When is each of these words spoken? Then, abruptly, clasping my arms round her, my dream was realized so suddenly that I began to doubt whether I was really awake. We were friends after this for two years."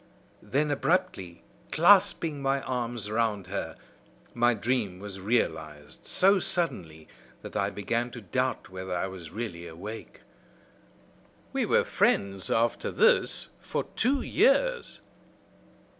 Then, 0.41 0.71
abruptly, 0.71 1.43
clasping 1.71 2.41
my 2.41 2.61
arms 2.63 3.11
round 3.11 3.45
her, 3.45 3.75
my 4.33 4.55
dream 4.55 4.97
was 4.97 5.19
realized 5.21 6.07
so 6.07 6.39
suddenly 6.39 7.07
that 7.43 7.55
I 7.55 7.69
began 7.69 8.09
to 8.13 8.21
doubt 8.21 8.67
whether 8.71 8.95
I 8.97 9.05
was 9.05 9.29
really 9.29 9.67
awake. 9.67 10.21
We 11.53 11.67
were 11.67 11.83
friends 11.83 12.49
after 12.49 12.89
this 12.89 13.49
for 13.59 13.83
two 13.95 14.23
years." 14.23 15.01